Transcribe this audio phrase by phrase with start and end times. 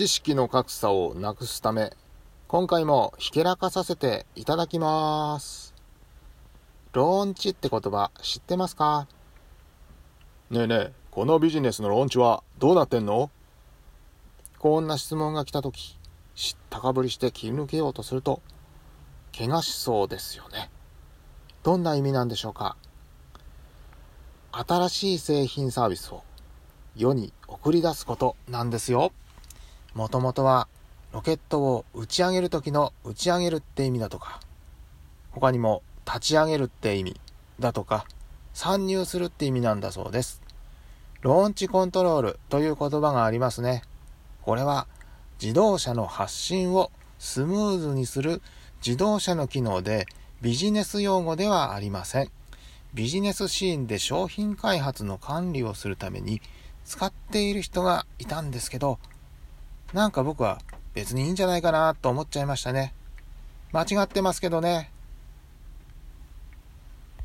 [0.00, 1.92] 知識の格差をなくすため、
[2.48, 5.74] 今回もひけらかさせていただきます。
[6.94, 9.06] ローンチって言葉知ってますか？
[10.48, 13.30] ねえねえ、このビジネスのローンチはどうなってんの？
[14.58, 15.98] こんな質問が来た時、
[16.34, 18.40] 知ったかぶりして切り抜けようとすると、
[19.36, 20.70] 怪我しそうですよね。
[21.62, 22.74] どんな意味なんでしょうか？
[24.52, 26.22] 新しい製品サービスを
[26.96, 29.12] 世に送り出すことなんですよ。
[29.94, 30.68] もともとは
[31.12, 34.40] ロケットを打ち上げる時の打ち上げるって意味だとか、
[35.32, 37.20] 他にも立ち上げるって意味
[37.58, 38.06] だとか、
[38.54, 40.42] 参入するって意味なんだそうです。
[41.22, 43.82] ローンチコントロールという言葉がありますね。
[44.42, 44.86] これは
[45.40, 48.40] 自動車の発信をスムーズにする
[48.84, 50.06] 自動車の機能で
[50.40, 52.30] ビジネス用語ではありません。
[52.94, 56.40] ビジネスシーンで商品開発の管理をするために
[56.84, 58.98] 使っている人がいたんですけど、
[59.92, 60.58] なんか僕は
[60.94, 62.94] 別にいいんじゃないかなと思っちゃいましたね。
[63.72, 64.90] 間違ってますけどね。